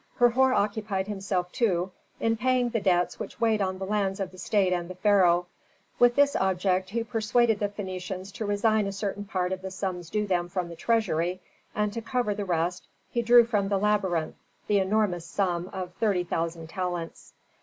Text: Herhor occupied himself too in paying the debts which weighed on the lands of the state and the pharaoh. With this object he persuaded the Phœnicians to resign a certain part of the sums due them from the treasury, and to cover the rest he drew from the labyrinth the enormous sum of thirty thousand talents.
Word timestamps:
Herhor 0.17 0.51
occupied 0.51 1.05
himself 1.07 1.51
too 1.51 1.91
in 2.19 2.35
paying 2.35 2.69
the 2.69 2.79
debts 2.79 3.19
which 3.19 3.39
weighed 3.39 3.61
on 3.61 3.77
the 3.77 3.85
lands 3.85 4.19
of 4.19 4.31
the 4.31 4.39
state 4.39 4.73
and 4.73 4.89
the 4.89 4.95
pharaoh. 4.95 5.45
With 5.99 6.15
this 6.15 6.35
object 6.35 6.89
he 6.89 7.03
persuaded 7.03 7.59
the 7.59 7.69
Phœnicians 7.69 8.33
to 8.33 8.45
resign 8.47 8.87
a 8.87 8.93
certain 8.93 9.25
part 9.25 9.51
of 9.51 9.61
the 9.61 9.69
sums 9.69 10.09
due 10.09 10.25
them 10.25 10.49
from 10.49 10.69
the 10.69 10.75
treasury, 10.75 11.39
and 11.75 11.93
to 11.93 12.01
cover 12.01 12.33
the 12.33 12.45
rest 12.45 12.87
he 13.11 13.21
drew 13.21 13.45
from 13.45 13.67
the 13.67 13.77
labyrinth 13.77 14.33
the 14.65 14.79
enormous 14.79 15.25
sum 15.27 15.69
of 15.71 15.93
thirty 15.99 16.23
thousand 16.23 16.65
talents. 16.69 17.33